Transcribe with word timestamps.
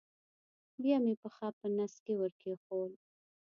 بیا 0.81 0.97
مې 1.03 1.13
پښه 1.21 1.47
په 1.59 1.65
نس 1.75 1.93
کې 2.05 2.13
ور 2.19 2.31
کېښوول. 2.41 2.93